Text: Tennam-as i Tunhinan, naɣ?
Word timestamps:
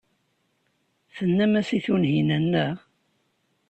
Tennam-as 1.15 1.69
i 1.77 1.79
Tunhinan, 1.85 2.45
naɣ? 2.51 2.75